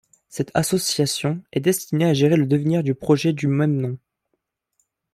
Cette 0.29 0.49
association 0.55 1.43
est 1.53 1.59
destinée 1.59 2.05
à 2.05 2.13
gérer 2.15 2.35
le 2.35 2.47
devenir 2.47 2.81
du 2.81 2.95
projet 2.95 3.33
du 3.33 3.45
même 3.45 3.75
nom. 3.79 3.99